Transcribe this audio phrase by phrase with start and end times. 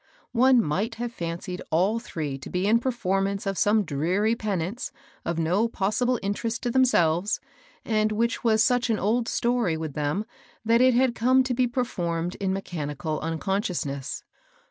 [0.33, 4.91] One might have fancied all three to be in performance of some dreary penance
[5.23, 7.39] of no possible interest to themselves,
[7.85, 10.25] and which was such an old story with them
[10.65, 14.23] that it had come to be performed in me chanical unconsciousness.